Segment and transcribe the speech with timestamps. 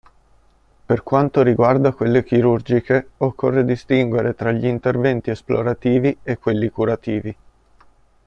[0.83, 7.37] Per quanto riguarda quelle chirurgiche occorre distinguere tra gli interventi "esplorativi" e quelli "curativi".